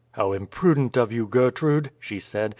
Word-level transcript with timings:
"How 0.13 0.31
imprudent 0.31 0.97
of 0.97 1.11
you, 1.11 1.27
Gertrude!" 1.27 1.91
she 1.99 2.19
said. 2.19 2.49